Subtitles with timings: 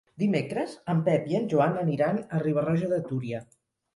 [0.21, 3.43] Dimecres en Pep i en Joan aniran a Riba-roja de Túria.